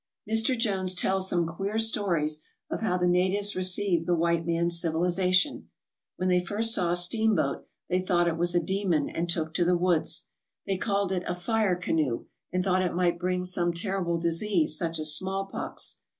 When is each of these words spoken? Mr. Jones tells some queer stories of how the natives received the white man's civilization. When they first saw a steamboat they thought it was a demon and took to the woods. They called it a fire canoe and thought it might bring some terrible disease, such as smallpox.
Mr. 0.27 0.57
Jones 0.57 0.95
tells 0.95 1.29
some 1.29 1.45
queer 1.45 1.77
stories 1.77 2.41
of 2.71 2.79
how 2.81 2.97
the 2.97 3.05
natives 3.05 3.55
received 3.55 4.07
the 4.07 4.15
white 4.15 4.47
man's 4.47 4.81
civilization. 4.81 5.69
When 6.17 6.27
they 6.27 6.43
first 6.43 6.73
saw 6.73 6.89
a 6.89 6.95
steamboat 6.95 7.67
they 7.87 7.99
thought 8.01 8.27
it 8.27 8.35
was 8.35 8.55
a 8.55 8.59
demon 8.59 9.07
and 9.09 9.29
took 9.29 9.53
to 9.53 9.63
the 9.63 9.77
woods. 9.77 10.25
They 10.65 10.77
called 10.77 11.11
it 11.11 11.21
a 11.27 11.35
fire 11.35 11.75
canoe 11.75 12.25
and 12.51 12.63
thought 12.63 12.81
it 12.81 12.95
might 12.95 13.19
bring 13.19 13.45
some 13.45 13.73
terrible 13.73 14.19
disease, 14.19 14.75
such 14.75 14.97
as 14.97 15.13
smallpox. 15.13 15.99